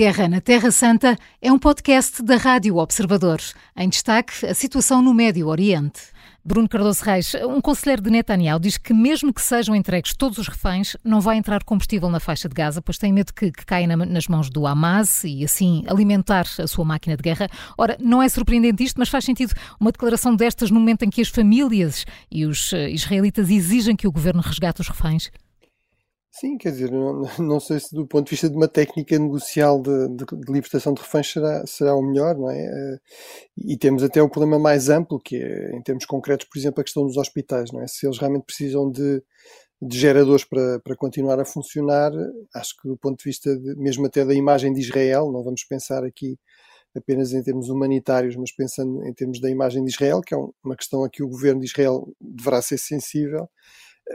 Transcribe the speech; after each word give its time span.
Guerra 0.00 0.28
na 0.28 0.40
Terra 0.40 0.70
Santa 0.70 1.14
é 1.42 1.52
um 1.52 1.58
podcast 1.58 2.22
da 2.22 2.38
Rádio 2.38 2.78
Observador. 2.78 3.38
Em 3.76 3.86
destaque, 3.86 4.46
a 4.46 4.54
situação 4.54 5.02
no 5.02 5.12
Médio 5.12 5.46
Oriente. 5.46 6.00
Bruno 6.42 6.66
Cardoso 6.66 7.04
Reis, 7.04 7.34
um 7.46 7.60
conselheiro 7.60 8.00
de 8.00 8.08
Netanyahu, 8.08 8.58
diz 8.58 8.78
que 8.78 8.94
mesmo 8.94 9.30
que 9.30 9.42
sejam 9.42 9.76
entregues 9.76 10.14
todos 10.14 10.38
os 10.38 10.48
reféns, 10.48 10.96
não 11.04 11.20
vai 11.20 11.36
entrar 11.36 11.62
combustível 11.64 12.08
na 12.08 12.18
faixa 12.18 12.48
de 12.48 12.54
Gaza, 12.54 12.80
pois 12.80 12.96
tem 12.96 13.12
medo 13.12 13.34
que, 13.34 13.52
que 13.52 13.66
caia 13.66 13.86
na, 13.86 13.94
nas 14.06 14.26
mãos 14.26 14.48
do 14.48 14.66
Hamas 14.66 15.22
e 15.22 15.44
assim 15.44 15.84
alimentar 15.86 16.46
a 16.58 16.66
sua 16.66 16.86
máquina 16.86 17.14
de 17.14 17.22
guerra. 17.22 17.46
Ora, 17.76 17.98
não 18.00 18.22
é 18.22 18.28
surpreendente 18.30 18.82
isto, 18.82 18.98
mas 18.98 19.10
faz 19.10 19.26
sentido 19.26 19.52
uma 19.78 19.92
declaração 19.92 20.34
destas 20.34 20.70
no 20.70 20.80
momento 20.80 21.04
em 21.04 21.10
que 21.10 21.20
as 21.20 21.28
famílias 21.28 22.06
e 22.30 22.46
os 22.46 22.72
uh, 22.72 22.88
israelitas 22.88 23.50
exigem 23.50 23.94
que 23.94 24.08
o 24.08 24.12
governo 24.12 24.40
resgate 24.40 24.80
os 24.80 24.88
reféns? 24.88 25.30
Sim, 26.32 26.56
quer 26.56 26.70
dizer, 26.70 26.92
não, 26.92 27.22
não, 27.38 27.60
sei 27.60 27.80
se 27.80 27.94
do 27.94 28.06
ponto 28.06 28.26
de 28.26 28.30
vista 28.30 28.48
de 28.48 28.56
uma 28.56 28.68
técnica 28.68 29.18
negocial 29.18 29.80
de, 29.82 30.08
de, 30.10 30.24
de, 30.24 30.52
libertação 30.52 30.94
de 30.94 31.02
reféns 31.02 31.32
será, 31.32 31.66
será 31.66 31.94
o 31.94 32.02
melhor, 32.02 32.36
não 32.36 32.48
é? 32.50 32.56
Eh, 32.64 32.98
e 33.66 33.76
temos 33.76 34.02
até 34.04 34.22
um 34.22 34.28
problema 34.28 34.58
mais 34.58 34.88
amplo, 34.88 35.20
que 35.20 35.36
é, 35.36 35.76
em 35.76 35.82
termos 35.82 36.04
concretos, 36.06 36.46
por 36.46 36.58
exemplo, 36.58 36.80
a 36.80 36.84
questão 36.84 37.04
dos 37.04 37.16
hospitais, 37.16 37.72
não 37.72 37.82
é? 37.82 37.86
Se 37.88 38.06
eles 38.06 38.18
realmente 38.18 38.44
precisam 38.44 38.90
de, 38.90 39.22
de 39.82 39.98
geradores 39.98 40.44
para, 40.44 40.80
para 40.80 40.96
continuar 40.96 41.40
a 41.40 41.44
funcionar, 41.44 42.12
acho 42.54 42.76
que 42.80 42.88
do 42.88 42.96
ponto 42.96 43.18
de 43.18 43.24
vista, 43.24 43.56
de, 43.58 43.74
mesmo 43.76 44.06
até 44.06 44.24
da 44.24 44.34
imagem 44.34 44.72
de 44.72 44.80
Israel, 44.80 45.32
não 45.32 45.42
vamos 45.42 45.64
pensar 45.64 46.04
aqui 46.04 46.38
apenas 46.96 47.32
em 47.32 47.42
termos 47.42 47.68
humanitários, 47.68 48.36
mas 48.36 48.52
pensando 48.52 49.04
em 49.06 49.12
termos 49.14 49.40
da 49.40 49.50
imagem 49.50 49.84
de 49.84 49.90
Israel, 49.90 50.20
que 50.20 50.34
é 50.34 50.38
uma 50.64 50.76
questão 50.76 51.04
a 51.04 51.10
que 51.10 51.22
o 51.22 51.28
governo 51.28 51.60
de 51.60 51.66
Israel 51.66 52.06
deverá 52.20 52.62
ser 52.62 52.78
sensível, 52.78 53.48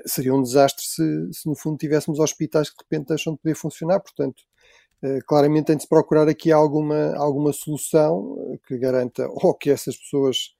seria 0.05 0.33
um 0.33 0.41
desastre 0.41 0.83
se, 0.85 1.33
se, 1.33 1.47
no 1.47 1.55
fundo 1.55 1.77
tivéssemos 1.77 2.19
hospitais 2.19 2.69
que 2.69 2.77
de 2.77 2.83
repente 2.83 3.09
deixam 3.09 3.33
de 3.33 3.39
poder 3.39 3.55
funcionar. 3.55 3.99
Portanto, 3.99 4.43
eh, 5.03 5.19
claramente 5.27 5.67
tem 5.67 5.77
de 5.77 5.83
se 5.83 5.89
procurar 5.89 6.27
aqui 6.27 6.51
alguma, 6.51 7.15
alguma 7.15 7.53
solução 7.53 8.35
eh, 8.53 8.59
que 8.67 8.77
garanta 8.77 9.27
ou 9.29 9.53
que 9.53 9.69
essas 9.69 9.97
pessoas, 9.97 10.55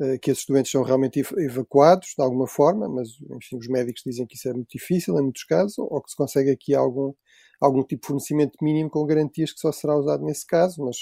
eh, 0.00 0.18
que 0.18 0.30
esses 0.30 0.44
doentes 0.46 0.72
são 0.72 0.82
realmente 0.82 1.20
evacuados 1.38 2.14
de 2.16 2.22
alguma 2.24 2.46
forma, 2.46 2.88
mas 2.88 3.08
enfim, 3.30 3.58
os 3.58 3.68
médicos 3.68 4.02
dizem 4.04 4.26
que 4.26 4.36
isso 4.36 4.48
é 4.48 4.52
muito 4.52 4.70
difícil 4.70 5.18
em 5.18 5.22
muitos 5.22 5.44
casos, 5.44 5.78
ou 5.78 6.02
que 6.02 6.10
se 6.10 6.16
consegue 6.16 6.50
aqui 6.50 6.74
algum, 6.74 7.12
algum 7.60 7.82
tipo 7.84 8.02
de 8.02 8.06
fornecimento 8.08 8.56
mínimo 8.62 8.90
com 8.90 9.06
garantias 9.06 9.52
que 9.52 9.60
só 9.60 9.72
será 9.72 9.96
usado 9.96 10.24
nesse 10.24 10.46
caso, 10.46 10.84
mas 10.84 10.96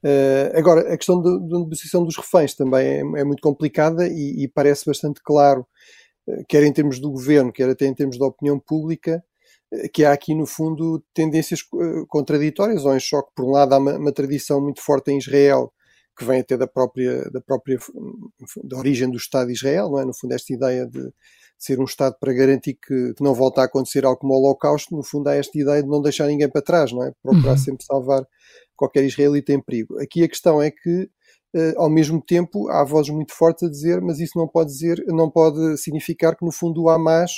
Uh, 0.00 0.56
agora, 0.56 0.92
a 0.92 0.96
questão 0.96 1.20
da 1.20 1.58
negociação 1.58 2.04
dos 2.04 2.16
reféns 2.16 2.54
também 2.54 2.86
é, 2.86 3.00
é 3.00 3.24
muito 3.24 3.40
complicada 3.40 4.06
e, 4.06 4.44
e, 4.44 4.48
parece 4.48 4.86
bastante 4.86 5.20
claro 5.20 5.66
quer 6.48 6.62
em 6.62 6.72
termos 6.72 6.98
do 7.00 7.10
governo, 7.10 7.52
quer 7.52 7.68
até 7.68 7.86
em 7.86 7.94
termos 7.94 8.18
da 8.18 8.26
opinião 8.26 8.58
pública, 8.58 9.22
eh, 9.72 9.88
que 9.88 10.04
há 10.04 10.12
aqui, 10.12 10.34
no 10.34 10.46
fundo, 10.46 11.02
tendências 11.14 11.60
eh, 11.60 12.04
contraditórias 12.08 12.84
ou 12.84 12.94
em 12.94 13.00
choque. 13.00 13.30
Por 13.34 13.44
um 13.46 13.50
lado, 13.50 13.74
há 13.74 13.78
uma, 13.78 13.96
uma 13.96 14.12
tradição 14.12 14.60
muito 14.60 14.82
forte 14.82 15.10
em 15.10 15.18
Israel, 15.18 15.72
que 16.18 16.24
vem 16.24 16.40
até 16.40 16.56
da 16.56 16.66
própria, 16.66 17.30
da 17.30 17.40
própria 17.40 17.78
da 18.64 18.76
origem 18.76 19.10
do 19.10 19.16
Estado 19.16 19.48
de 19.48 19.52
Israel, 19.54 19.90
não 19.90 20.00
é? 20.00 20.04
No 20.04 20.14
fundo, 20.14 20.34
esta 20.34 20.52
ideia 20.52 20.86
de 20.86 21.12
ser 21.58 21.80
um 21.80 21.84
Estado 21.84 22.16
para 22.20 22.32
garantir 22.32 22.74
que, 22.74 23.14
que 23.14 23.22
não 23.22 23.34
volta 23.34 23.60
a 23.62 23.64
acontecer 23.64 24.04
algo 24.04 24.20
como 24.20 24.34
o 24.34 24.38
Holocausto, 24.38 24.96
no 24.96 25.02
fundo, 25.02 25.28
há 25.28 25.34
esta 25.34 25.58
ideia 25.58 25.82
de 25.82 25.88
não 25.88 26.02
deixar 26.02 26.26
ninguém 26.26 26.48
para 26.48 26.62
trás, 26.62 26.92
não 26.92 27.04
é? 27.04 27.12
Procurar 27.22 27.52
uhum. 27.52 27.58
sempre 27.58 27.84
salvar 27.84 28.24
qualquer 28.76 29.04
israelita 29.04 29.52
em 29.52 29.60
perigo. 29.60 29.98
Aqui 30.00 30.22
a 30.22 30.28
questão 30.28 30.62
é 30.62 30.70
que 30.70 31.10
ao 31.76 31.88
mesmo 31.88 32.22
tempo 32.22 32.68
há 32.68 32.84
vozes 32.84 33.10
muito 33.10 33.34
fortes 33.34 33.66
a 33.66 33.70
dizer, 33.70 34.00
mas 34.00 34.20
isso 34.20 34.38
não 34.38 34.46
pode 34.46 34.70
dizer, 34.70 35.02
não 35.08 35.30
pode 35.30 35.78
significar 35.78 36.36
que 36.36 36.44
no 36.44 36.52
fundo 36.52 36.82
o 36.82 36.90
Hamas, 36.90 37.32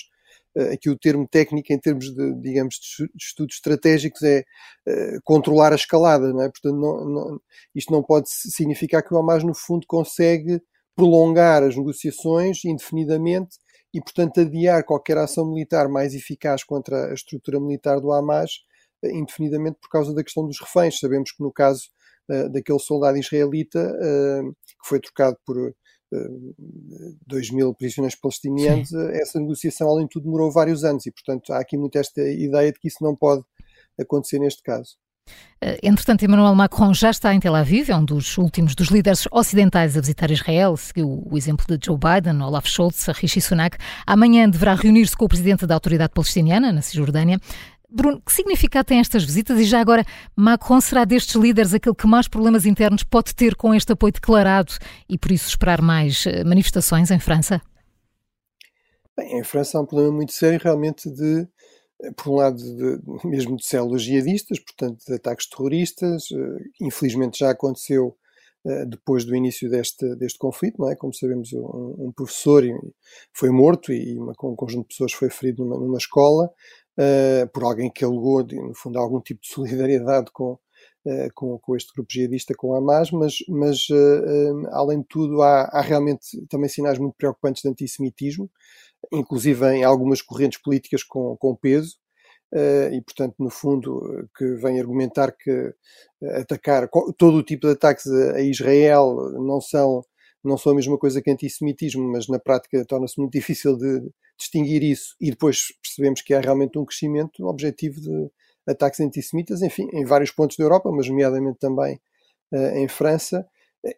uh, 0.56 0.72
aqui 0.72 0.90
o 0.90 0.98
termo 0.98 1.26
técnico 1.28 1.72
em 1.72 1.78
termos 1.78 2.14
de, 2.14 2.34
digamos, 2.40 2.74
de 2.74 3.08
estudos 3.16 3.56
estratégicos 3.56 4.22
é 4.22 4.40
uh, 4.88 5.20
controlar 5.24 5.72
a 5.72 5.76
escalada, 5.76 6.32
não 6.32 6.42
é? 6.42 6.48
Portanto, 6.48 6.76
não, 6.76 7.04
não, 7.04 7.40
isto 7.74 7.92
não 7.92 8.02
pode 8.02 8.28
significar 8.30 9.02
que 9.02 9.14
o 9.14 9.18
Hamas 9.18 9.44
no 9.44 9.54
fundo 9.54 9.86
consegue 9.86 10.60
prolongar 10.96 11.62
as 11.62 11.76
negociações 11.76 12.64
indefinidamente 12.64 13.58
e, 13.94 14.00
portanto, 14.00 14.40
adiar 14.40 14.84
qualquer 14.84 15.18
ação 15.18 15.46
militar 15.46 15.88
mais 15.88 16.14
eficaz 16.14 16.62
contra 16.64 17.10
a 17.10 17.14
estrutura 17.14 17.60
militar 17.60 18.00
do 18.00 18.12
Hamas 18.12 18.50
indefinidamente 19.02 19.78
por 19.80 19.88
causa 19.88 20.14
da 20.14 20.22
questão 20.22 20.46
dos 20.46 20.60
reféns. 20.60 20.98
Sabemos 20.98 21.32
que 21.32 21.42
no 21.42 21.52
caso 21.52 21.84
uh, 21.84 21.99
daquele 22.50 22.78
soldado 22.78 23.18
israelita 23.18 23.80
uh, 23.80 24.52
que 24.52 24.88
foi 24.88 25.00
trocado 25.00 25.36
por 25.44 25.56
uh, 25.56 25.74
eh, 26.12 27.14
2 27.26 27.50
mil 27.52 27.74
prisioneiros 27.74 28.18
palestinianos, 28.18 28.92
essa 28.92 29.38
negociação, 29.38 29.88
além 29.88 30.04
de 30.04 30.10
tudo, 30.10 30.24
demorou 30.24 30.50
vários 30.50 30.84
anos 30.84 31.06
e, 31.06 31.12
portanto, 31.12 31.52
há 31.52 31.60
aqui 31.60 31.76
muito 31.76 31.96
esta 31.96 32.20
ideia 32.20 32.72
de 32.72 32.78
que 32.78 32.88
isso 32.88 33.02
não 33.02 33.14
pode 33.14 33.42
acontecer 33.98 34.38
neste 34.38 34.62
caso. 34.62 34.96
Entretanto, 35.82 36.24
Emmanuel 36.24 36.54
Macron 36.54 36.92
já 36.94 37.10
está 37.10 37.34
em 37.34 37.38
Tel 37.38 37.54
Aviv, 37.54 37.90
é 37.90 37.96
um 37.96 38.04
dos 38.04 38.38
últimos 38.38 38.74
dos 38.74 38.88
líderes 38.88 39.28
ocidentais 39.30 39.96
a 39.96 40.00
visitar 40.00 40.30
Israel, 40.30 40.76
seguiu 40.76 41.22
o 41.30 41.36
exemplo 41.36 41.66
de 41.68 41.78
Joe 41.84 41.98
Biden, 41.98 42.40
Olaf 42.42 42.66
Scholz, 42.66 43.06
Rishi 43.08 43.40
Sunak. 43.40 43.76
Amanhã 44.06 44.48
deverá 44.48 44.74
reunir-se 44.74 45.16
com 45.16 45.26
o 45.26 45.28
presidente 45.28 45.66
da 45.66 45.74
autoridade 45.74 46.14
palestiniana, 46.14 46.72
na 46.72 46.80
Cisjordânia. 46.80 47.38
Bruno, 47.92 48.22
que 48.24 48.32
significado 48.32 48.86
têm 48.86 49.00
estas 49.00 49.24
visitas 49.24 49.58
e 49.58 49.64
já 49.64 49.80
agora 49.80 50.04
Macron 50.36 50.80
será 50.80 51.04
destes 51.04 51.34
líderes 51.34 51.74
aquele 51.74 51.94
que 51.94 52.06
mais 52.06 52.28
problemas 52.28 52.64
internos 52.64 53.02
pode 53.02 53.34
ter 53.34 53.56
com 53.56 53.74
este 53.74 53.92
apoio 53.92 54.12
declarado 54.12 54.72
e 55.08 55.18
por 55.18 55.32
isso 55.32 55.48
esperar 55.48 55.82
mais 55.82 56.24
eh, 56.26 56.44
manifestações 56.44 57.10
em 57.10 57.18
França? 57.18 57.60
Bem, 59.16 59.40
em 59.40 59.44
França 59.44 59.76
há 59.76 59.80
um 59.80 59.86
problema 59.86 60.12
muito 60.12 60.32
sério 60.32 60.60
realmente 60.62 61.10
de, 61.10 61.48
eh, 62.02 62.12
por 62.16 62.30
um 62.30 62.36
lado, 62.36 62.56
de, 62.56 63.00
mesmo 63.28 63.56
de 63.56 63.66
células 63.66 64.02
jihadistas, 64.02 64.60
portanto 64.60 65.02
de 65.04 65.14
ataques 65.14 65.48
terroristas, 65.48 66.24
eh, 66.32 66.64
infelizmente 66.80 67.40
já 67.40 67.50
aconteceu 67.50 68.16
depois 68.90 69.24
do 69.24 69.34
início 69.34 69.70
deste, 69.70 70.14
deste 70.16 70.38
conflito, 70.38 70.76
não 70.78 70.90
é? 70.90 70.94
Como 70.94 71.14
sabemos, 71.14 71.50
um, 71.54 72.08
um 72.08 72.12
professor 72.14 72.62
foi 73.32 73.48
morto 73.48 73.90
e 73.90 74.18
uma, 74.18 74.32
um 74.44 74.54
conjunto 74.54 74.82
de 74.82 74.88
pessoas 74.88 75.14
foi 75.14 75.30
ferido 75.30 75.64
numa, 75.64 75.78
numa 75.78 75.96
escola 75.96 76.52
uh, 76.98 77.48
por 77.52 77.64
alguém 77.64 77.90
que 77.90 78.04
alegou, 78.04 78.44
no 78.44 78.74
fundo, 78.74 78.98
algum 78.98 79.20
tipo 79.20 79.40
de 79.42 79.48
solidariedade 79.48 80.30
com, 80.32 80.52
uh, 80.52 81.28
com, 81.34 81.58
com, 81.58 81.76
este 81.76 81.92
grupo 81.94 82.12
jihadista, 82.12 82.54
com 82.54 82.74
Hamas, 82.74 83.10
mas, 83.10 83.36
mas 83.48 83.88
uh, 83.90 84.68
além 84.70 85.00
de 85.00 85.06
tudo, 85.08 85.42
há, 85.42 85.62
há, 85.64 85.80
realmente 85.80 86.44
também 86.48 86.68
sinais 86.68 86.98
muito 86.98 87.14
preocupantes 87.16 87.62
de 87.62 87.68
antissemitismo, 87.68 88.50
inclusive 89.12 89.66
em 89.74 89.84
algumas 89.84 90.22
correntes 90.22 90.60
políticas 90.60 91.02
com, 91.02 91.36
com 91.36 91.54
peso. 91.56 91.96
Uh, 92.52 92.92
e, 92.92 93.00
portanto, 93.02 93.36
no 93.38 93.48
fundo, 93.48 94.28
que 94.36 94.44
vem 94.56 94.80
argumentar 94.80 95.30
que 95.30 95.72
atacar 96.34 96.88
todo 97.16 97.36
o 97.36 97.44
tipo 97.44 97.68
de 97.68 97.74
ataques 97.74 98.08
a, 98.08 98.32
a 98.38 98.42
Israel 98.42 99.14
não 99.38 99.60
são 99.60 100.02
não 100.42 100.56
são 100.56 100.72
a 100.72 100.74
mesma 100.74 100.98
coisa 100.98 101.20
que 101.20 101.30
antissemitismo, 101.30 102.02
mas 102.10 102.28
na 102.28 102.38
prática 102.38 102.84
torna-se 102.84 103.18
muito 103.18 103.32
difícil 103.38 103.76
de 103.76 104.10
distinguir 104.38 104.82
isso. 104.82 105.14
E 105.20 105.30
depois 105.30 105.68
percebemos 105.82 106.22
que 106.22 106.34
há 106.34 106.40
realmente 106.40 106.78
um 106.78 106.84
crescimento 106.84 107.46
objetivo 107.46 108.00
de 108.00 108.30
ataques 108.66 109.00
antissemitas, 109.00 109.62
enfim, 109.62 109.88
em 109.92 110.04
vários 110.04 110.30
pontos 110.30 110.56
da 110.56 110.64
Europa, 110.64 110.90
mas 110.92 111.08
nomeadamente 111.08 111.58
também 111.58 112.00
uh, 112.52 112.76
em 112.76 112.88
França, 112.88 113.46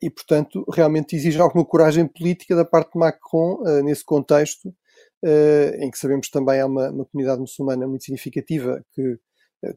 e 0.00 0.08
portanto 0.08 0.64
realmente 0.72 1.16
exige 1.16 1.40
alguma 1.40 1.64
coragem 1.64 2.06
política 2.06 2.54
da 2.54 2.64
parte 2.64 2.92
de 2.92 2.98
Macron 2.98 3.60
uh, 3.62 3.82
nesse 3.82 4.04
contexto, 4.04 4.68
uh, 4.68 5.74
em 5.78 5.90
que 5.90 5.98
sabemos 5.98 6.30
também 6.30 6.60
há 6.60 6.66
uma, 6.66 6.90
uma 6.90 7.04
comunidade 7.04 7.40
muçulmana 7.40 7.86
muito 7.86 8.04
significativa 8.04 8.84
que 8.92 9.18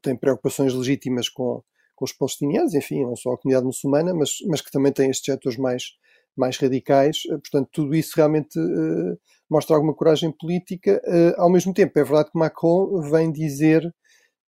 tem 0.02 0.16
preocupações 0.16 0.74
legítimas 0.74 1.30
com, 1.30 1.62
com 1.96 2.06
os 2.06 2.12
palestinianos, 2.12 2.74
enfim, 2.74 3.04
não 3.04 3.16
só 3.16 3.34
a 3.34 3.38
comunidade 3.38 3.68
muçulmana, 3.68 4.16
mas, 4.16 4.38
mas 4.48 4.62
que 4.62 4.72
também 4.72 4.92
tem 4.92 5.12
estes 5.12 5.26
setores 5.26 5.58
mais 5.60 5.92
mais 6.36 6.58
radicais. 6.58 7.24
Eh, 7.26 7.38
portanto, 7.38 7.70
tudo 7.72 7.96
isso 7.96 8.14
realmente 8.16 8.60
uh, 8.60 9.18
mostra 9.50 9.76
alguma 9.76 9.94
coragem 9.94 10.32
política. 10.32 11.02
Uh, 11.06 11.42
ao 11.42 11.50
mesmo 11.50 11.74
tempo, 11.74 11.98
é 11.98 12.04
verdade 12.04 12.32
que 12.32 12.40
Macron 12.40 13.02
vem 13.10 13.32
dizer 13.32 13.94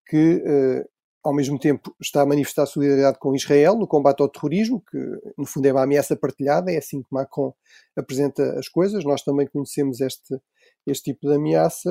que, 0.08 0.36
uh, 0.38 0.90
ao 1.24 1.34
mesmo 1.34 1.60
tempo, 1.60 1.96
está 2.02 2.22
a 2.22 2.26
manifestar 2.26 2.66
solidariedade 2.66 3.20
com 3.20 3.36
Israel 3.36 3.76
no 3.76 3.88
combate 3.88 4.22
ao 4.22 4.30
terrorismo, 4.30 4.82
que 4.90 4.98
no 5.38 5.46
fundo 5.46 5.66
é 5.66 5.72
uma 5.72 5.84
ameaça 5.84 6.16
partilhada, 6.16 6.72
é 6.72 6.78
assim 6.78 7.02
que 7.02 7.10
Macron 7.12 7.54
apresenta 7.96 8.58
as 8.58 8.70
coisas. 8.70 9.04
Nós 9.04 9.24
também 9.24 9.48
conhecemos 9.48 10.00
este, 10.00 10.40
este 10.86 11.12
tipo 11.12 11.28
de 11.28 11.36
ameaça. 11.36 11.90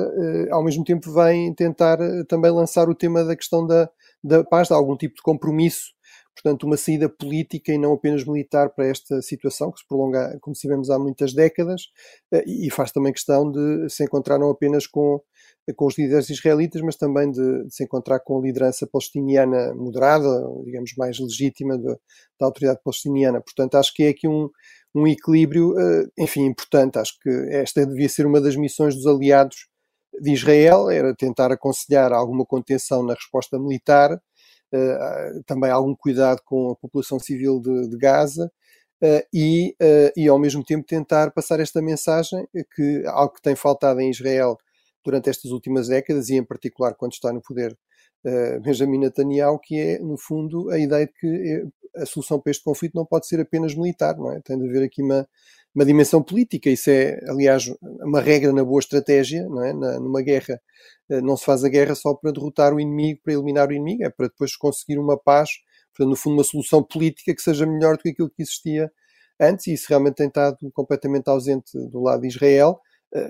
ao 0.51 0.63
mesmo 0.63 0.83
tempo, 0.83 1.13
vem 1.13 1.53
tentar 1.53 1.99
também 2.27 2.49
lançar 2.49 2.89
o 2.89 2.95
tema 2.95 3.23
da 3.23 3.35
questão 3.35 3.67
da, 3.67 3.87
da 4.23 4.43
paz, 4.43 4.69
de 4.69 4.73
algum 4.73 4.97
tipo 4.97 5.15
de 5.15 5.21
compromisso 5.21 5.96
portanto, 6.37 6.65
uma 6.65 6.77
saída 6.77 7.09
política 7.09 7.73
e 7.73 7.77
não 7.77 7.93
apenas 7.93 8.23
militar 8.23 8.69
para 8.69 8.85
esta 8.85 9.21
situação, 9.21 9.71
que 9.71 9.79
se 9.79 9.87
prolonga, 9.87 10.37
como 10.39 10.55
sabemos, 10.55 10.89
há 10.91 10.99
muitas 10.99 11.33
décadas, 11.33 11.89
eh, 12.31 12.43
e 12.45 12.69
faz 12.69 12.91
também 12.91 13.11
questão 13.11 13.51
de 13.51 13.89
se 13.89 14.03
encontrar 14.03 14.37
não 14.37 14.49
apenas 14.51 14.85
com, 14.85 15.19
com 15.75 15.85
os 15.87 15.97
líderes 15.97 16.29
israelitas, 16.29 16.81
mas 16.81 16.95
também 16.95 17.31
de, 17.31 17.63
de 17.65 17.73
se 17.73 17.83
encontrar 17.83 18.19
com 18.19 18.37
a 18.37 18.41
liderança 18.41 18.85
palestiniana 18.85 19.73
moderada, 19.73 20.27
digamos, 20.63 20.91
mais 20.95 21.19
legítima 21.19 21.77
de, 21.77 21.95
da 22.39 22.45
autoridade 22.45 22.81
palestiniana. 22.83 23.41
Portanto, 23.41 23.75
acho 23.75 23.93
que 23.93 24.03
é 24.03 24.09
aqui 24.09 24.27
um, 24.27 24.49
um 24.93 25.07
equilíbrio, 25.07 25.73
eh, 25.79 26.05
enfim, 26.19 26.45
importante. 26.45 26.99
Acho 26.99 27.17
que 27.19 27.29
esta 27.49 27.85
devia 27.85 28.09
ser 28.09 28.27
uma 28.27 28.39
das 28.39 28.55
missões 28.55 28.95
dos 28.95 29.07
aliados 29.07 29.67
de 30.21 30.31
Israel, 30.31 30.89
era 30.89 31.15
tentar 31.15 31.51
aconselhar 31.51 32.13
alguma 32.13 32.45
contenção 32.45 33.03
na 33.03 33.13
resposta 33.13 33.59
militar, 33.59 34.19
também 35.45 35.71
algum 35.71 35.95
cuidado 35.95 36.41
com 36.45 36.71
a 36.71 36.75
população 36.75 37.19
civil 37.19 37.59
de, 37.59 37.89
de 37.89 37.97
Gaza. 37.97 38.51
Uh, 38.99 39.21
e, 39.31 39.75
uh, 39.79 40.11
e 40.17 40.27
ao 40.27 40.39
mesmo 40.39 40.63
tempo 40.63 40.83
tentar 40.83 41.29
passar 41.29 41.59
esta 41.59 41.79
mensagem 41.83 42.47
que 42.75 43.03
algo 43.05 43.35
que 43.35 43.41
tem 43.43 43.55
faltado 43.55 44.01
em 44.01 44.09
Israel 44.09 44.57
durante 45.05 45.29
estas 45.29 45.51
últimas 45.51 45.87
décadas 45.87 46.29
e 46.29 46.35
em 46.35 46.43
particular 46.43 46.95
quando 46.95 47.13
está 47.13 47.31
no 47.31 47.41
poder 47.41 47.77
Benjamin 48.61 48.97
Netanyahu, 48.97 49.57
que 49.59 49.79
é 49.79 49.99
no 49.99 50.17
fundo 50.17 50.69
a 50.69 50.77
ideia 50.77 51.05
de 51.05 51.13
que 51.13 51.65
a 51.95 52.05
solução 52.05 52.41
para 52.41 52.51
este 52.51 52.63
conflito 52.63 52.95
não 52.95 53.05
pode 53.05 53.27
ser 53.27 53.39
apenas 53.39 53.73
militar, 53.73 54.17
não 54.17 54.31
é? 54.31 54.41
Tem 54.41 54.57
de 54.57 54.67
haver 54.67 54.83
aqui 54.83 55.01
uma, 55.01 55.27
uma 55.77 55.85
dimensão 55.85 56.23
política. 56.23 56.69
Isso 56.69 56.89
é, 56.89 57.19
aliás, 57.27 57.71
uma 57.81 58.19
regra 58.19 58.51
na 58.51 58.63
boa 58.63 58.79
estratégia, 58.79 59.47
não 59.47 59.63
é? 59.63 59.73
Na, 59.73 59.99
numa 59.99 60.21
guerra 60.21 60.59
não 61.09 61.37
se 61.37 61.45
faz 61.45 61.63
a 61.63 61.69
guerra 61.69 61.95
só 61.95 62.13
para 62.13 62.31
derrotar 62.31 62.73
o 62.73 62.79
inimigo, 62.81 63.21
para 63.23 63.33
eliminar 63.33 63.69
o 63.69 63.73
inimigo, 63.73 64.03
é 64.03 64.09
para 64.09 64.27
depois 64.27 64.57
conseguir 64.57 64.99
uma 64.99 65.17
paz 65.17 65.49
Portanto, 65.97 66.09
no 66.11 66.15
fundo, 66.15 66.33
uma 66.35 66.43
solução 66.43 66.83
política 66.83 67.33
que 67.33 67.41
seja 67.41 67.65
melhor 67.65 67.97
do 67.97 68.03
que 68.03 68.09
aquilo 68.09 68.29
que 68.29 68.43
existia 68.43 68.91
antes, 69.39 69.65
e 69.67 69.73
isso 69.73 69.87
realmente 69.89 70.15
tem 70.15 70.27
estado 70.27 70.57
completamente 70.71 71.27
ausente 71.27 71.71
do 71.89 72.01
lado 72.01 72.21
de 72.21 72.27
Israel, 72.27 72.79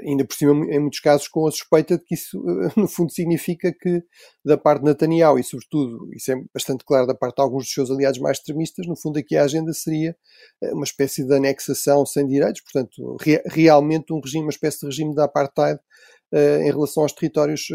ainda 0.03 0.25
por 0.25 0.35
cima, 0.35 0.51
em 0.73 0.79
muitos 0.79 0.99
casos, 0.99 1.27
com 1.27 1.47
a 1.47 1.51
suspeita 1.51 1.97
de 1.97 2.03
que 2.03 2.15
isso, 2.15 2.39
uh, 2.39 2.71
no 2.79 2.87
fundo, 2.87 3.11
significa 3.11 3.71
que, 3.71 4.03
da 4.43 4.57
parte 4.57 4.81
de 4.81 4.85
Netanyahu, 4.85 5.37
e 5.37 5.43
sobretudo, 5.43 6.09
isso 6.15 6.31
é 6.31 6.35
bastante 6.53 6.83
claro 6.83 7.05
da 7.05 7.15
parte 7.15 7.35
de 7.35 7.43
alguns 7.43 7.65
dos 7.65 7.73
seus 7.73 7.91
aliados 7.91 8.19
mais 8.19 8.37
extremistas, 8.37 8.87
no 8.87 8.95
fundo, 8.95 9.19
aqui 9.19 9.37
a 9.37 9.43
agenda 9.43 9.71
seria 9.73 10.15
uh, 10.63 10.73
uma 10.73 10.83
espécie 10.83 11.25
de 11.25 11.33
anexação 11.33 12.05
sem 12.05 12.25
direitos, 12.27 12.61
portanto, 12.61 13.17
re 13.21 13.41
realmente 13.45 14.11
um 14.13 14.19
regime, 14.19 14.45
uma 14.45 14.51
espécie 14.51 14.79
de 14.79 14.85
regime 14.87 15.13
de 15.13 15.21
apartheid 15.21 15.79
em 16.33 16.69
relação 16.69 17.03
aos 17.03 17.13
territórios 17.13 17.67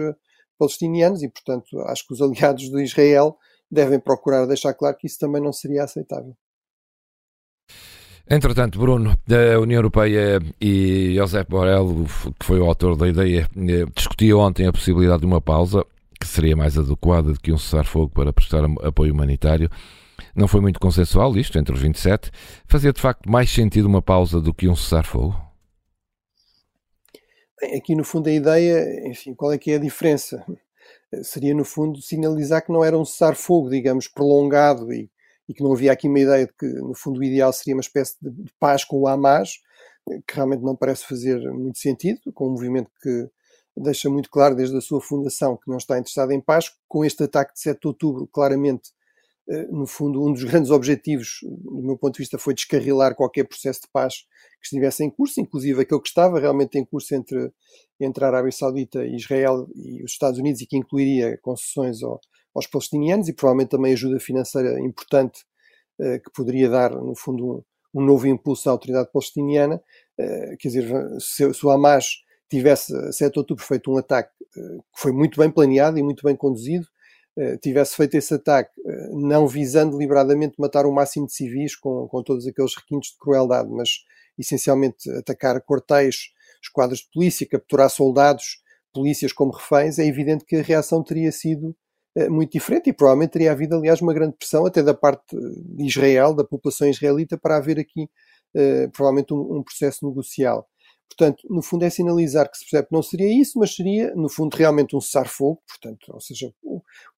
palestinianos, 0.58 1.22
e, 1.22 1.28
portanto, 1.28 1.78
acho 1.86 2.06
que 2.06 2.12
os 2.12 2.20
aliados 2.20 2.68
de 2.70 2.82
Israel 2.82 3.38
devem 3.70 3.98
procurar 3.98 4.44
deixar 4.46 4.74
claro 4.74 4.94
que 4.98 5.06
isso 5.06 5.18
também 5.18 5.40
não 5.40 5.54
seria 5.54 5.84
aceitável. 5.84 6.36
Entretanto, 8.34 8.78
Bruno, 8.78 9.10
a 9.10 9.60
União 9.60 9.76
Europeia 9.76 10.40
e 10.58 11.16
José 11.16 11.44
Borrell, 11.44 12.06
que 12.40 12.46
foi 12.46 12.58
o 12.58 12.64
autor 12.64 12.96
da 12.96 13.06
ideia, 13.06 13.46
eh, 13.54 13.84
discutiu 13.94 14.38
ontem 14.38 14.66
a 14.66 14.72
possibilidade 14.72 15.20
de 15.20 15.26
uma 15.26 15.38
pausa, 15.38 15.84
que 16.18 16.26
seria 16.26 16.56
mais 16.56 16.78
adequada 16.78 17.30
do 17.30 17.38
que 17.38 17.52
um 17.52 17.58
cessar-fogo 17.58 18.08
para 18.08 18.32
prestar 18.32 18.64
apoio 18.64 19.12
humanitário. 19.12 19.68
Não 20.34 20.48
foi 20.48 20.62
muito 20.62 20.80
consensual 20.80 21.36
isto 21.36 21.58
entre 21.58 21.74
os 21.74 21.82
27. 21.82 22.30
Fazia 22.66 22.90
de 22.90 23.02
facto 23.02 23.30
mais 23.30 23.50
sentido 23.50 23.84
uma 23.84 24.00
pausa 24.00 24.40
do 24.40 24.54
que 24.54 24.66
um 24.66 24.74
cessar-fogo? 24.74 25.36
Aqui 27.76 27.94
no 27.94 28.02
fundo 28.02 28.30
a 28.30 28.32
ideia, 28.32 29.10
enfim, 29.10 29.34
qual 29.34 29.52
é 29.52 29.58
que 29.58 29.72
é 29.72 29.74
a 29.74 29.78
diferença? 29.78 30.42
seria 31.22 31.54
no 31.54 31.64
fundo 31.64 32.00
sinalizar 32.00 32.64
que 32.64 32.72
não 32.72 32.82
era 32.82 32.98
um 32.98 33.04
cessar-fogo, 33.04 33.68
digamos, 33.68 34.08
prolongado 34.08 34.90
e, 34.90 35.10
e, 35.52 35.54
que 35.54 35.62
não 35.62 35.72
havia 35.72 35.92
aqui 35.92 36.08
uma 36.08 36.20
ideia 36.20 36.46
de 36.46 36.52
que 36.52 36.66
no 36.66 36.94
fundo 36.94 37.20
o 37.20 37.24
ideal 37.24 37.52
seria 37.52 37.74
uma 37.74 37.80
espécie 37.80 38.16
de, 38.20 38.30
de 38.30 38.52
paz 38.58 38.84
com 38.84 39.00
o 39.00 39.06
Hamas, 39.06 39.50
que 40.26 40.34
realmente 40.34 40.62
não 40.62 40.76
parece 40.76 41.06
fazer 41.06 41.38
muito 41.52 41.78
sentido, 41.78 42.20
com 42.34 42.48
um 42.48 42.52
movimento 42.52 42.90
que 43.00 43.28
deixa 43.76 44.10
muito 44.10 44.28
claro 44.28 44.54
desde 44.54 44.76
a 44.76 44.80
sua 44.80 45.00
fundação 45.00 45.56
que 45.56 45.70
não 45.70 45.78
está 45.78 45.98
interessado 45.98 46.32
em 46.32 46.40
paz, 46.40 46.70
com 46.88 47.04
este 47.04 47.22
ataque 47.24 47.54
de 47.54 47.60
7 47.60 47.80
de 47.80 47.88
outubro, 47.88 48.26
claramente 48.26 48.90
eh, 49.48 49.66
no 49.70 49.86
fundo, 49.86 50.24
um 50.24 50.32
dos 50.32 50.44
grandes 50.44 50.70
objetivos, 50.70 51.38
do 51.42 51.82
meu 51.82 51.96
ponto 51.96 52.14
de 52.14 52.18
vista, 52.18 52.38
foi 52.38 52.54
descarrilar 52.54 53.14
qualquer 53.14 53.44
processo 53.44 53.82
de 53.82 53.88
paz 53.92 54.22
que 54.60 54.66
estivesse 54.66 55.04
em 55.04 55.10
curso, 55.10 55.40
inclusive 55.40 55.80
aquele 55.82 56.00
que 56.00 56.08
estava 56.08 56.38
realmente 56.38 56.78
em 56.78 56.84
curso 56.84 57.14
entre, 57.14 57.52
entre 57.98 58.24
a 58.24 58.28
Arábia 58.28 58.52
Saudita, 58.52 59.04
Israel 59.06 59.68
e 59.74 60.04
os 60.04 60.12
Estados 60.12 60.38
Unidos, 60.38 60.60
e 60.60 60.66
que 60.66 60.76
incluiria 60.76 61.38
concessões 61.42 62.02
ao, 62.02 62.20
aos 62.54 62.66
palestinianos 62.66 63.28
e 63.28 63.32
provavelmente 63.32 63.70
também 63.70 63.92
ajuda 63.92 64.20
financeira 64.20 64.78
importante 64.80 65.44
eh, 66.00 66.18
que 66.18 66.30
poderia 66.32 66.68
dar, 66.68 66.90
no 66.90 67.14
fundo, 67.14 67.64
um, 67.94 68.00
um, 68.00 68.04
novo 68.04 68.26
impulso 68.26 68.68
à 68.68 68.72
autoridade 68.72 69.10
palestiniana. 69.12 69.82
Eh, 70.18 70.56
quer 70.58 70.68
dizer, 70.68 71.20
se, 71.20 71.52
se 71.52 71.66
o 71.66 71.70
Hamas 71.70 72.22
tivesse, 72.50 72.94
a 72.96 73.12
7 73.12 73.32
de 73.32 73.38
outubro, 73.38 73.64
feito 73.64 73.90
um 73.90 73.98
ataque 73.98 74.30
que 74.52 75.00
foi 75.00 75.12
muito 75.12 75.40
bem 75.40 75.50
planeado 75.50 75.98
e 75.98 76.02
muito 76.02 76.22
bem 76.22 76.36
conduzido, 76.36 76.86
eh, 77.36 77.56
tivesse 77.56 77.96
feito 77.96 78.14
esse 78.14 78.34
ataque, 78.34 78.70
eh, 78.84 79.08
não 79.12 79.46
visando 79.48 79.96
deliberadamente 79.96 80.54
matar 80.58 80.84
o 80.84 80.92
máximo 80.92 81.26
de 81.26 81.32
civis 81.32 81.74
com, 81.74 82.06
com 82.06 82.22
todos 82.22 82.46
aqueles 82.46 82.74
requintes 82.76 83.12
de 83.12 83.18
crueldade, 83.18 83.70
mas 83.70 84.04
essencialmente 84.38 85.10
atacar 85.12 85.60
quartéis, 85.62 86.30
esquadras 86.62 86.98
de 86.98 87.08
polícia, 87.12 87.48
capturar 87.48 87.88
soldados, 87.88 88.60
polícias 88.92 89.32
como 89.32 89.52
reféns, 89.52 89.98
é 89.98 90.06
evidente 90.06 90.44
que 90.44 90.56
a 90.56 90.62
reação 90.62 91.02
teria 91.02 91.32
sido 91.32 91.70
eh, 91.70 91.74
muito 92.28 92.52
diferente 92.52 92.90
e 92.90 92.92
provavelmente 92.92 93.30
teria 93.30 93.52
havido, 93.52 93.76
aliás, 93.76 94.00
uma 94.00 94.12
grande 94.12 94.36
pressão 94.36 94.66
até 94.66 94.82
da 94.82 94.94
parte 94.94 95.34
de 95.34 95.86
Israel, 95.86 96.34
da 96.34 96.44
população 96.44 96.88
israelita, 96.88 97.38
para 97.38 97.56
haver 97.56 97.78
aqui 97.78 98.08
provavelmente 98.92 99.32
um, 99.32 99.58
um 99.58 99.62
processo 99.62 100.06
negocial. 100.06 100.68
Portanto, 101.16 101.46
no 101.50 101.62
fundo 101.62 101.84
é 101.84 101.90
sinalizar 101.90 102.50
que 102.50 102.56
se 102.56 102.64
percebe 102.64 102.88
que 102.88 102.94
não 102.94 103.02
seria 103.02 103.40
isso, 103.40 103.58
mas 103.58 103.74
seria, 103.74 104.14
no 104.14 104.28
fundo, 104.28 104.56
realmente 104.56 104.96
um 104.96 105.00
cessar-fogo, 105.00 105.62
portanto, 105.68 106.06
ou 106.08 106.20
seja, 106.20 106.52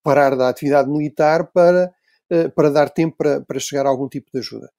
parar 0.03 0.37
da 0.37 0.49
atividade 0.49 0.91
militar 0.91 1.51
para, 1.53 1.93
eh, 2.31 2.49
para 2.49 2.71
dar 2.71 2.91
tempo 2.91 3.17
para, 3.17 3.41
para 3.41 3.59
chegar 3.61 3.87
a 3.87 3.89
algum 3.89 4.09
tipo 4.09 4.31
de 4.33 4.39
ajuda. 4.41 4.71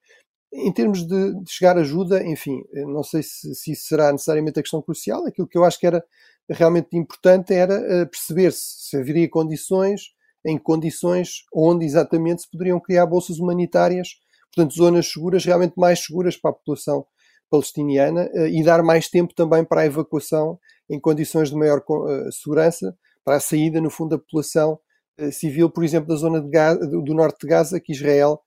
Em 0.54 0.72
termos 0.72 1.06
de, 1.08 1.34
de 1.44 1.52
chegar 1.52 1.78
ajuda, 1.78 2.24
enfim, 2.26 2.62
eh, 2.74 2.86
não 2.86 3.04
sei 3.04 3.24
se, 3.24 3.56
se, 3.56 3.72
isso 3.72 3.88
será 3.88 4.12
necessariamente 4.12 4.60
a 4.60 4.64
questão 4.64 4.82
crucial, 4.82 5.26
aquilo 5.26 5.48
que 5.48 5.58
eu 5.58 5.64
acho 5.64 5.80
que 5.80 5.88
era 5.88 6.04
realmente 6.50 6.96
importante 6.96 7.54
era 7.54 7.74
eh, 7.74 8.06
perceber 8.06 8.52
se, 8.54 8.98
haveria 8.98 9.30
condições, 9.30 10.14
em 10.46 10.58
condições 10.58 11.44
onde 11.54 11.86
exatamente 11.86 12.44
se 12.44 12.52
poderiam 12.52 12.80
criar 12.80 13.06
bolsas 13.06 13.40
humanitárias, 13.40 14.20
portanto, 14.54 14.76
zonas 14.76 15.12
seguras, 15.12 15.44
realmente 15.44 15.74
mais 15.76 16.04
seguras 16.04 16.38
para 16.38 16.52
a 16.52 16.54
população 16.54 17.06
palestiniana 17.50 18.30
eh, 18.34 18.50
e 18.50 18.64
dar 18.64 18.84
mais 18.84 19.10
tempo 19.10 19.34
também 19.34 19.64
para 19.64 19.82
a 19.82 19.86
evacuação 19.86 20.60
em 20.90 21.00
condições 21.00 21.50
de 21.50 21.56
maior 21.56 21.80
eh, 21.80 22.32
segurança, 22.32 22.96
para 23.24 23.38
a 23.38 23.40
saída, 23.40 23.82
no 23.82 23.90
fundo, 23.90 24.12
da 24.12 24.20
população 24.20 24.80
civil, 25.32 25.70
por 25.70 25.84
exemplo, 25.84 26.10
da 26.10 26.16
zona 26.16 26.42
Gaza, 26.42 26.86
do 26.86 27.14
norte 27.14 27.40
de 27.42 27.48
Gaza, 27.48 27.80
que 27.80 27.94
Israel, 27.94 28.40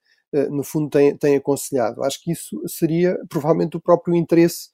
no 0.51 0.63
fundo, 0.63 0.87
tem, 0.89 1.17
tem 1.17 1.35
aconselhado. 1.35 2.01
Acho 2.03 2.23
que 2.23 2.31
isso 2.31 2.55
seria 2.65 3.17
provavelmente 3.27 3.75
o 3.75 3.81
próprio 3.81 4.15
interesse 4.15 4.69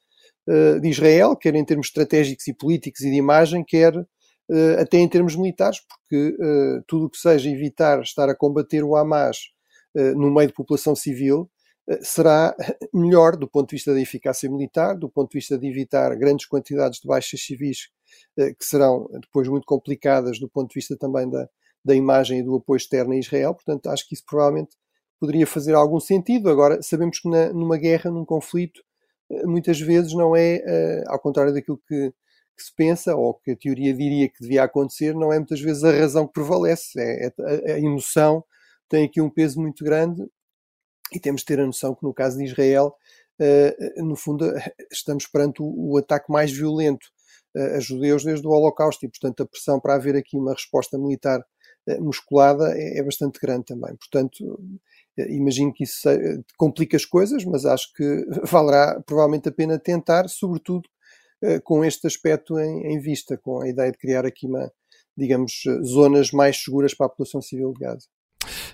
de 0.47 0.89
Israel, 0.89 1.35
quer 1.35 1.55
em 1.55 1.65
termos 1.65 1.87
estratégicos 1.87 2.47
e 2.47 2.53
políticos 2.53 3.01
e 3.01 3.09
de 3.09 3.15
imagem, 3.15 3.63
quer 3.63 3.93
até 4.79 4.99
em 4.99 5.07
termos 5.07 5.35
militares, 5.35 5.79
porque 5.79 6.37
tudo 6.87 7.05
o 7.05 7.09
que 7.09 7.17
seja 7.17 7.49
evitar 7.49 8.01
estar 8.01 8.29
a 8.29 8.35
combater 8.35 8.83
o 8.83 8.95
Hamas 8.95 9.37
no 10.15 10.31
meio 10.31 10.47
de 10.47 10.53
população 10.53 10.95
civil 10.95 11.49
eh, 11.87 11.99
será 12.01 12.55
melhor 12.93 13.37
do 13.37 13.47
ponto 13.47 13.69
de 13.69 13.75
vista 13.75 13.93
da 13.93 14.01
eficácia 14.01 14.49
militar, 14.49 14.97
do 14.97 15.09
ponto 15.09 15.31
de 15.31 15.37
vista 15.37 15.57
de 15.57 15.67
evitar 15.67 16.15
grandes 16.15 16.45
quantidades 16.47 16.99
de 16.99 17.07
baixas 17.07 17.41
civis 17.41 17.89
eh, 18.37 18.53
que 18.53 18.65
serão 18.65 19.07
depois 19.21 19.47
muito 19.47 19.65
complicadas 19.65 20.39
do 20.39 20.49
ponto 20.49 20.69
de 20.69 20.75
vista 20.75 20.97
também 20.97 21.29
da, 21.29 21.47
da 21.83 21.95
imagem 21.95 22.39
e 22.39 22.43
do 22.43 22.55
apoio 22.55 22.77
externo 22.77 23.13
a 23.13 23.17
Israel. 23.17 23.53
Portanto, 23.53 23.87
acho 23.87 24.07
que 24.07 24.15
isso 24.15 24.23
provavelmente 24.27 24.75
poderia 25.19 25.47
fazer 25.47 25.75
algum 25.75 25.99
sentido. 25.99 26.49
Agora, 26.49 26.81
sabemos 26.81 27.19
que 27.19 27.29
na, 27.29 27.53
numa 27.53 27.77
guerra, 27.77 28.09
num 28.11 28.25
conflito, 28.25 28.81
eh, 28.81 28.84
muitas 29.45 29.79
vezes 29.79 30.13
não 30.13 30.35
é, 30.35 31.03
ao 31.07 31.19
contrário 31.19 31.53
daquilo 31.53 31.79
que, 31.87 32.11
que, 32.57 32.63
se 32.63 32.73
pensa, 32.75 33.15
ou 33.15 33.33
que 33.33 33.51
a 33.51 33.55
teoria 33.55 33.93
diria 33.93 34.29
que 34.29 34.41
devia 34.41 34.63
acontecer, 34.63 35.13
não 35.13 35.31
é 35.33 35.37
muitas 35.37 35.59
vezes 35.59 35.83
a 35.83 35.91
razão 35.91 36.27
que 36.27 36.33
prevalece, 36.33 36.99
é, 36.99 37.31
é 37.65 37.73
a 37.73 37.79
emoção 37.79 38.43
tem 38.87 39.05
aqui 39.05 39.19
um 39.19 39.29
peso 39.29 39.59
muito 39.59 39.83
grande 39.83 40.23
e 41.11 41.19
temos 41.19 41.41
de 41.41 41.45
ter 41.45 41.59
a 41.59 41.65
noção 41.65 41.95
que 41.95 42.03
no 42.03 42.13
caso 42.13 42.37
de 42.37 42.45
Israel, 42.45 42.95
uh, 43.39 44.05
no 44.05 44.15
fundo, 44.15 44.45
estamos 44.91 45.25
perante 45.27 45.61
o, 45.61 45.65
o 45.65 45.97
ataque 45.97 46.31
mais 46.31 46.51
violento 46.51 47.07
a 47.75 47.79
judeus 47.79 48.23
desde 48.25 48.45
o 48.45 48.51
Holocausto 48.51 49.05
e, 49.05 49.09
portanto, 49.09 49.41
a 49.41 49.45
pressão 49.45 49.79
para 49.79 49.95
haver 49.95 50.15
aqui 50.15 50.37
uma 50.37 50.51
resposta 50.51 50.97
militar 50.97 51.41
musculada 51.99 52.73
é, 52.77 52.99
é, 52.99 53.03
bastante 53.03 53.39
grande 53.39 53.65
também. 53.65 53.95
Portanto, 53.95 54.59
imagino 55.17 55.73
que 55.73 55.83
isso 55.83 56.09
complica 56.57 56.97
as 56.97 57.05
coisas, 57.05 57.43
mas 57.45 57.65
acho 57.65 57.93
que 57.93 58.25
valerá 58.43 59.01
provavelmente 59.05 59.49
a 59.49 59.51
pena 59.51 59.79
tentar, 59.79 60.27
sobretudo 60.27 60.89
com 61.63 61.85
este 61.85 62.07
aspecto 62.07 62.57
em, 62.57 62.93
em 62.93 62.99
vista, 62.99 63.37
com 63.37 63.61
a 63.61 63.69
ideia 63.69 63.91
de 63.91 63.97
criar 63.97 64.25
aqui 64.25 64.47
uma, 64.47 64.71
digamos, 65.15 65.63
zonas 65.83 66.31
mais 66.31 66.57
seguras 66.57 66.93
para 66.93 67.05
a 67.05 67.09
população 67.09 67.41
civil 67.41 67.71
de 67.73 67.79
Gaza. 67.81 68.07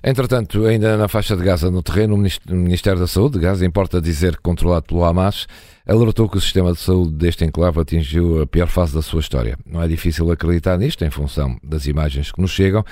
Entretanto, 0.04 0.66
ainda 0.66 0.98
na 0.98 1.08
faixa 1.08 1.38
de 1.38 1.44
Gaza 1.44 1.70
no 1.70 1.84
terreno, 1.84 2.16
o 2.16 2.54
Ministério 2.56 3.00
da 3.00 3.06
Saúde 3.06 3.38
de 3.38 3.46
Gaza, 3.46 3.64
importa 3.64 4.02
dizer 4.02 4.36
que 4.36 4.42
controlado 4.42 4.88
pelo 4.88 5.04
Hamas, 5.04 5.46
alertou 5.86 6.28
que 6.28 6.38
o 6.38 6.42
sistema 6.42 6.74
de 6.74 6.80
saúde 6.80 7.14
deste 7.14 7.46
enclave 7.46 7.80
atingiu 7.80 8.42
a 8.42 8.48
pior 8.48 8.68
fase 8.68 8.96
da 8.96 9.02
sua 9.04 9.20
história. 9.20 9.58
Não 9.64 9.82
é 9.82 9.88
difícil 9.88 10.32
acreditar 10.32 10.76
nisto 10.78 11.06
em 11.06 11.12
função 11.12 11.56
das 11.64 11.86
imagens 11.86 12.32
que 12.32 12.42
nos 12.42 12.50
chegam, 12.50 12.84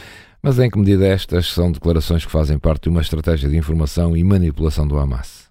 mas 0.42 0.60
em 0.60 0.70
que 0.70 0.78
medida 0.78 1.08
estas 1.08 1.48
são 1.48 1.72
declarações 1.72 2.24
que 2.24 2.32
fazem 2.32 2.60
parte 2.60 2.84
de 2.84 2.90
uma 2.90 3.02
estratégia 3.02 3.50
de 3.50 3.58
informação 3.58 4.16
e 4.16 4.24
manipulação 4.24 4.88
do 4.88 5.00
Hamas? 5.00 5.50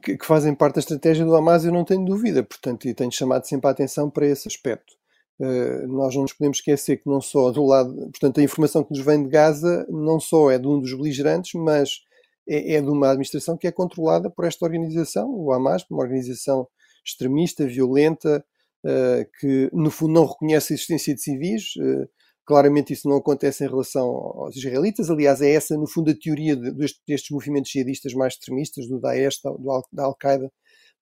que, 0.00 0.16
fazem 0.22 0.54
parte 0.54 0.76
da 0.76 0.80
estratégia 0.80 1.24
do 1.24 1.34
Hamas, 1.34 1.64
eu 1.64 1.72
não 1.72 1.84
tenho 1.84 2.04
dúvida, 2.04 2.42
portanto, 2.42 2.86
e 2.86 2.94
tenho 2.94 3.12
chamado 3.12 3.44
sempre 3.44 3.68
a 3.68 3.70
atenção 3.70 4.08
para 4.08 4.26
esse 4.26 4.48
aspecto. 4.48 4.99
Uh, 5.40 5.88
nós 5.88 6.14
não 6.14 6.22
nos 6.22 6.34
podemos 6.34 6.58
esquecer 6.58 6.98
que 6.98 7.08
não 7.08 7.18
só 7.18 7.50
do 7.50 7.64
lado, 7.64 7.94
portanto, 8.10 8.40
a 8.40 8.42
informação 8.42 8.84
que 8.84 8.90
nos 8.90 9.02
vem 9.02 9.22
de 9.22 9.30
Gaza 9.30 9.86
não 9.88 10.20
só 10.20 10.50
é 10.50 10.58
de 10.58 10.68
um 10.68 10.78
dos 10.78 10.92
beligerantes, 10.94 11.52
mas 11.54 12.00
é, 12.46 12.74
é 12.74 12.82
de 12.82 12.88
uma 12.90 13.08
administração 13.08 13.56
que 13.56 13.66
é 13.66 13.72
controlada 13.72 14.28
por 14.28 14.44
esta 14.44 14.66
organização, 14.66 15.30
o 15.30 15.50
Hamas, 15.50 15.82
uma 15.90 16.02
organização 16.02 16.68
extremista, 17.02 17.66
violenta, 17.66 18.44
uh, 18.84 19.24
que 19.40 19.70
no 19.72 19.90
fundo 19.90 20.12
não 20.12 20.26
reconhece 20.26 20.72
a 20.72 20.74
existência 20.74 21.14
de 21.14 21.22
civis. 21.22 21.74
Uh, 21.76 22.06
claramente 22.44 22.92
isso 22.92 23.08
não 23.08 23.16
acontece 23.16 23.64
em 23.64 23.68
relação 23.68 24.04
aos 24.04 24.56
israelitas. 24.56 25.08
Aliás, 25.08 25.40
é 25.40 25.52
essa, 25.52 25.76
no 25.76 25.86
fundo, 25.86 26.10
a 26.10 26.14
teoria 26.14 26.56
de, 26.56 26.72
destes 26.72 27.30
movimentos 27.30 27.70
jihadistas 27.70 28.12
mais 28.12 28.34
extremistas, 28.34 28.86
do 28.88 29.00
Daesh, 29.00 29.40
do, 29.42 29.82
da 29.92 30.04
Al-Qaeda, 30.04 30.52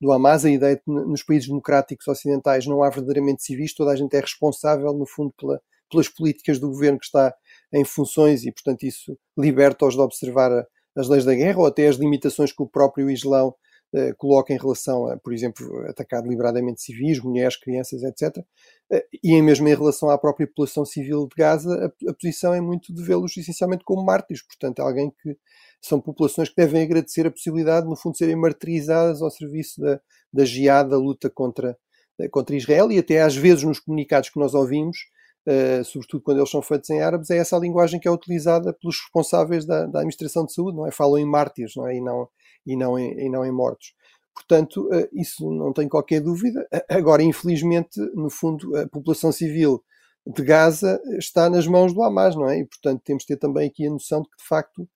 do 0.00 0.12
Hamas, 0.12 0.44
a 0.44 0.50
ideia 0.50 0.76
de 0.76 0.82
que 0.82 0.90
nos 0.90 1.22
países 1.22 1.48
democráticos 1.48 2.06
ocidentais 2.06 2.66
não 2.66 2.82
há 2.82 2.90
verdadeiramente 2.90 3.42
civis, 3.42 3.74
toda 3.74 3.90
a 3.90 3.96
gente 3.96 4.14
é 4.14 4.20
responsável, 4.20 4.92
no 4.92 5.06
fundo, 5.06 5.32
pela, 5.38 5.60
pelas 5.90 6.08
políticas 6.08 6.58
do 6.58 6.68
governo 6.68 6.98
que 6.98 7.06
está 7.06 7.34
em 7.72 7.84
funções 7.84 8.44
e, 8.44 8.52
portanto, 8.52 8.84
isso 8.84 9.18
liberta-os 9.36 9.94
de 9.94 10.00
observar 10.00 10.52
a, 10.52 10.66
as 10.96 11.08
leis 11.08 11.24
da 11.24 11.34
guerra 11.34 11.58
ou 11.58 11.66
até 11.66 11.88
as 11.88 11.96
limitações 11.96 12.52
que 12.52 12.62
o 12.62 12.66
próprio 12.66 13.10
Islão 13.10 13.54
eh, 13.94 14.12
coloca 14.18 14.52
em 14.52 14.58
relação 14.58 15.06
a, 15.06 15.16
por 15.16 15.32
exemplo, 15.32 15.66
atacar 15.88 16.22
deliberadamente 16.22 16.82
civis, 16.82 17.20
mulheres, 17.20 17.56
crianças, 17.56 18.02
etc. 18.02 18.44
Eh, 18.92 19.06
e 19.24 19.40
mesmo 19.40 19.66
em 19.66 19.74
relação 19.74 20.10
à 20.10 20.18
própria 20.18 20.46
população 20.46 20.84
civil 20.84 21.26
de 21.26 21.34
Gaza, 21.36 21.74
a, 21.74 22.10
a 22.10 22.14
posição 22.14 22.52
é 22.52 22.60
muito 22.60 22.92
de 22.94 23.02
vê-los 23.02 23.34
essencialmente 23.36 23.84
como 23.84 24.04
mártires, 24.04 24.42
portanto, 24.42 24.80
alguém 24.80 25.10
que 25.22 25.36
são 25.80 26.00
populações 26.00 26.48
que 26.48 26.56
devem 26.56 26.82
agradecer 26.82 27.26
a 27.26 27.30
possibilidade, 27.30 27.86
no 27.86 27.96
fundo, 27.96 28.12
de 28.12 28.18
serem 28.18 28.36
martirizadas 28.36 29.22
ao 29.22 29.30
serviço 29.30 29.80
da, 29.80 30.00
da 30.32 30.44
geada 30.44 30.90
da 30.90 30.98
luta 30.98 31.30
contra, 31.30 31.76
eh, 32.20 32.28
contra 32.28 32.56
Israel 32.56 32.90
e 32.90 32.98
até 32.98 33.22
às 33.22 33.36
vezes 33.36 33.64
nos 33.64 33.80
comunicados 33.80 34.28
que 34.28 34.38
nós 34.38 34.54
ouvimos, 34.54 34.98
uh, 35.46 35.84
sobretudo 35.84 36.22
quando 36.22 36.38
eles 36.38 36.50
são 36.50 36.60
feitos 36.62 36.90
em 36.90 37.00
árabes, 37.00 37.30
é 37.30 37.38
essa 37.38 37.56
a 37.56 37.60
linguagem 37.60 38.00
que 38.00 38.08
é 38.08 38.10
utilizada 38.10 38.72
pelos 38.72 39.00
responsáveis 39.00 39.64
da, 39.64 39.86
da 39.86 40.00
administração 40.00 40.44
de 40.44 40.52
saúde, 40.52 40.76
não 40.76 40.86
é? 40.86 40.90
Falam 40.90 41.18
em 41.18 41.26
mártires, 41.26 41.74
não 41.76 41.86
é? 41.86 41.96
E 41.96 42.00
não, 42.00 42.28
e 42.66 42.76
não, 42.76 42.98
em, 42.98 43.26
e 43.26 43.30
não 43.30 43.44
em 43.44 43.52
mortos. 43.52 43.94
Portanto, 44.34 44.88
uh, 44.88 45.08
isso 45.12 45.50
não 45.50 45.72
tem 45.72 45.88
qualquer 45.88 46.20
dúvida. 46.20 46.66
Agora, 46.88 47.22
infelizmente, 47.22 48.00
no 48.14 48.30
fundo, 48.30 48.76
a 48.76 48.88
população 48.88 49.32
civil 49.32 49.82
de 50.28 50.42
Gaza 50.42 51.00
está 51.18 51.48
nas 51.48 51.66
mãos 51.66 51.94
do 51.94 52.02
Hamas, 52.02 52.36
não 52.36 52.48
é? 52.48 52.58
E, 52.58 52.64
portanto, 52.66 53.00
temos 53.02 53.22
de 53.22 53.28
ter 53.28 53.36
também 53.38 53.68
aqui 53.68 53.86
a 53.86 53.90
noção 53.90 54.20
de 54.20 54.28
que, 54.28 54.36
de 54.36 54.46
facto, 54.46 54.88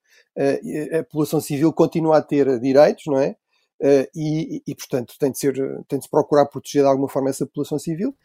a 0.99 1.03
população 1.03 1.39
civil 1.39 1.73
continua 1.73 2.17
a 2.17 2.21
ter 2.21 2.59
direitos, 2.59 3.03
não 3.07 3.19
é? 3.19 3.35
Uh, 3.81 4.07
e, 4.15 4.61
e, 4.65 4.75
portanto, 4.75 5.15
tem 5.19 5.31
de, 5.31 5.39
ser, 5.39 5.53
tem 5.87 5.99
de 5.99 6.05
se 6.05 6.09
procurar 6.09 6.45
proteger 6.45 6.83
de 6.83 6.87
alguma 6.87 7.09
forma 7.09 7.29
essa 7.29 7.45
população 7.45 7.77
civil. 7.77 8.15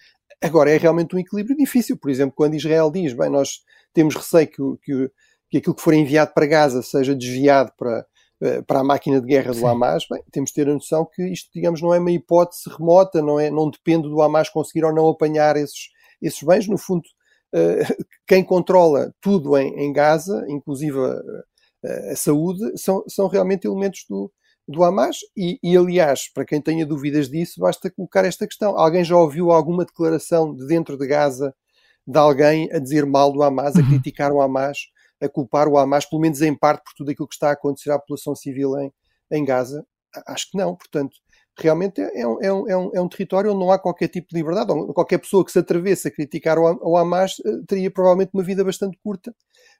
Agora, 0.40 0.70
é 0.70 0.76
realmente 0.76 1.16
um 1.16 1.18
equilíbrio 1.18 1.56
difícil. 1.56 1.96
Por 1.96 2.10
exemplo, 2.10 2.34
quando 2.36 2.54
Israel 2.54 2.90
diz, 2.90 3.12
bem, 3.12 3.30
nós 3.30 3.62
temos 3.92 4.14
receio 4.14 4.46
que, 4.46 4.62
que, 4.82 5.10
que 5.50 5.58
aquilo 5.58 5.74
que 5.74 5.82
for 5.82 5.94
enviado 5.94 6.32
para 6.32 6.46
Gaza 6.46 6.82
seja 6.82 7.14
desviado 7.14 7.72
para, 7.76 8.06
para 8.66 8.80
a 8.80 8.84
máquina 8.84 9.20
de 9.20 9.26
guerra 9.26 9.50
do 9.50 9.58
Sim. 9.58 9.66
Hamas, 9.66 10.06
bem, 10.08 10.22
temos 10.30 10.50
de 10.50 10.54
ter 10.54 10.68
a 10.68 10.74
noção 10.74 11.08
que 11.12 11.24
isto, 11.24 11.50
digamos, 11.52 11.82
não 11.82 11.92
é 11.92 11.98
uma 11.98 12.12
hipótese 12.12 12.70
remota, 12.70 13.20
não, 13.20 13.40
é, 13.40 13.50
não 13.50 13.68
depende 13.68 14.08
do 14.08 14.22
Hamas 14.22 14.48
conseguir 14.48 14.84
ou 14.84 14.94
não 14.94 15.08
apanhar 15.08 15.56
esses, 15.56 15.88
esses 16.20 16.42
bens. 16.42 16.68
No 16.68 16.78
fundo, 16.78 17.02
uh, 17.54 18.04
quem 18.26 18.44
controla 18.44 19.12
tudo 19.20 19.56
em, 19.56 19.74
em 19.80 19.92
Gaza, 19.92 20.44
inclusive 20.48 20.98
a 22.10 22.16
saúde, 22.16 22.76
são, 22.76 23.04
são 23.06 23.28
realmente 23.28 23.66
elementos 23.66 24.04
do, 24.08 24.32
do 24.66 24.84
Hamas. 24.84 25.18
E, 25.36 25.58
e, 25.62 25.76
aliás, 25.76 26.30
para 26.32 26.44
quem 26.44 26.60
tenha 26.60 26.84
dúvidas 26.84 27.28
disso, 27.28 27.60
basta 27.60 27.90
colocar 27.90 28.24
esta 28.24 28.46
questão. 28.46 28.78
Alguém 28.78 29.04
já 29.04 29.16
ouviu 29.16 29.50
alguma 29.50 29.84
declaração 29.84 30.54
de 30.54 30.66
dentro 30.66 30.96
de 30.96 31.06
Gaza 31.06 31.54
de 32.06 32.18
alguém 32.18 32.72
a 32.72 32.78
dizer 32.78 33.04
mal 33.04 33.30
do 33.30 33.42
Hamas, 33.42 33.76
a 33.76 33.80
uhum. 33.80 33.88
criticar 33.88 34.32
o 34.32 34.40
Hamas, 34.40 34.78
a 35.20 35.28
culpar 35.28 35.68
o 35.68 35.76
Hamas, 35.76 36.06
pelo 36.06 36.22
menos 36.22 36.40
em 36.40 36.56
parte, 36.56 36.82
por 36.82 36.94
tudo 36.96 37.10
aquilo 37.10 37.28
que 37.28 37.34
está 37.34 37.50
a 37.50 37.52
acontecer 37.52 37.90
à 37.90 37.98
população 37.98 38.34
civil 38.34 38.78
em, 38.78 38.90
em 39.30 39.44
Gaza? 39.44 39.84
Acho 40.26 40.50
que 40.50 40.56
não. 40.56 40.74
Portanto, 40.74 41.14
realmente 41.62 42.00
é, 42.00 42.20
é 42.20 42.26
um, 42.26 42.40
é, 42.42 42.76
um, 42.76 42.90
é 42.94 43.00
um 43.00 43.08
território 43.08 43.50
onde 43.50 43.60
não 43.60 43.70
há 43.70 43.78
qualquer 43.78 44.08
tipo 44.08 44.28
de 44.28 44.36
liberdade. 44.36 44.72
Qualquer 44.94 45.18
pessoa 45.18 45.44
que 45.44 45.52
se 45.52 45.58
atrevesse 45.58 46.08
a 46.08 46.10
criticar 46.10 46.58
o 46.58 46.96
Hamas 46.96 47.36
eh, 47.44 47.50
teria 47.66 47.90
provavelmente 47.90 48.30
uma 48.34 48.42
vida 48.42 48.64
bastante 48.64 48.98
curta. 49.02 49.34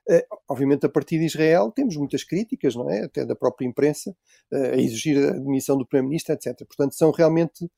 Uh, 0.09 0.23
obviamente, 0.49 0.87
a 0.87 0.89
partir 0.89 1.19
de 1.19 1.27
Israel, 1.27 1.71
temos 1.71 1.97
muitas 1.97 2.25
críticas, 2.25 2.75
não 2.75 2.91
é? 2.91 3.05
Até 3.05 3.27
da 3.27 3.37
própria 3.37 3.67
imprensa, 3.67 4.11
uh, 4.53 4.57
a 4.57 4.77
exigir 4.77 5.19
a 5.19 5.33
demissão 5.33 5.77
do 5.77 5.87
Primeiro-Ministro, 5.87 6.35
etc. 6.35 6.57
Portanto, 6.67 6.95
são 6.95 7.11
realmente, 7.11 7.71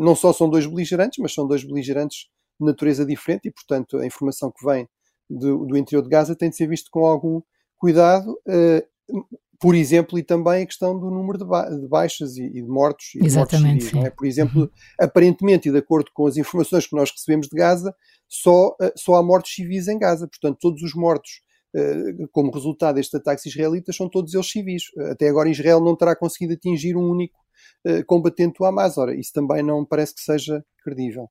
não 0.00 0.14
só 0.14 0.32
são 0.32 0.48
dois 0.48 0.66
beligerantes, 0.66 1.18
mas 1.18 1.34
são 1.34 1.46
dois 1.46 1.62
beligerantes 1.62 2.28
de 2.58 2.66
natureza 2.66 3.04
diferente 3.04 3.48
e, 3.48 3.50
portanto, 3.50 3.98
a 3.98 4.06
informação 4.06 4.50
que 4.50 4.64
vem 4.64 4.88
do, 5.28 5.66
do 5.66 5.76
interior 5.76 6.02
de 6.02 6.08
Gaza 6.08 6.34
tem 6.34 6.48
de 6.48 6.56
ser 6.56 6.66
vista 6.66 6.88
com 6.90 7.04
algum 7.04 7.42
cuidado 7.76 8.34
por 9.64 9.74
exemplo, 9.74 10.18
e 10.18 10.22
também 10.22 10.62
a 10.62 10.66
questão 10.66 11.00
do 11.00 11.10
número 11.10 11.38
de, 11.38 11.44
ba 11.46 11.66
de 11.70 11.88
baixas 11.88 12.36
e, 12.36 12.44
e, 12.44 12.60
de 12.60 12.68
mortos. 12.68 13.14
E 13.14 13.24
Exatamente. 13.24 13.86
De 13.86 13.94
mortos 13.94 14.12
é? 14.12 14.14
Por 14.14 14.26
exemplo, 14.26 14.60
uhum. 14.60 14.68
aparentemente, 15.00 15.70
e 15.70 15.72
de 15.72 15.78
acordo 15.78 16.10
com 16.12 16.26
as 16.26 16.36
informações 16.36 16.86
que 16.86 16.94
nós 16.94 17.10
recebemos 17.10 17.48
de 17.48 17.56
Gaza, 17.56 17.96
só, 18.28 18.76
uh, 18.78 18.92
só 18.94 19.14
há 19.14 19.22
mortos 19.22 19.54
civis 19.54 19.88
em 19.88 19.98
Gaza. 19.98 20.28
Portanto, 20.28 20.58
todos 20.60 20.82
os 20.82 20.94
mortos 20.94 21.40
uh, 21.74 22.28
como 22.30 22.52
resultado 22.52 22.96
destes 22.96 23.14
ataques 23.14 23.46
israelitas 23.46 23.96
são 23.96 24.06
todos 24.06 24.34
eles 24.34 24.50
civis. 24.50 24.82
Até 25.10 25.30
agora, 25.30 25.48
Israel 25.48 25.80
não 25.80 25.96
terá 25.96 26.14
conseguido 26.14 26.52
atingir 26.52 26.94
um 26.94 27.08
único 27.08 27.42
combatente 28.06 28.58
do 28.58 28.66
Hamas. 28.66 28.98
Ora, 28.98 29.18
isso 29.18 29.32
também 29.32 29.62
não 29.62 29.82
parece 29.82 30.14
que 30.14 30.20
seja 30.20 30.62
credível. 30.82 31.30